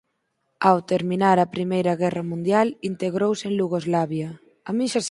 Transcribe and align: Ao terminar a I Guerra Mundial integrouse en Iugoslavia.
Ao 0.67 0.77
terminar 0.91 1.37
a 1.39 1.45
I 1.59 1.99
Guerra 2.03 2.23
Mundial 2.31 2.67
integrouse 2.89 3.43
en 3.49 3.53
Iugoslavia. 3.61 4.29